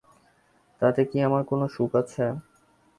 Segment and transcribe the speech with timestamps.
[0.81, 2.25] তাতে কি আমার কোনো সুখ আছে?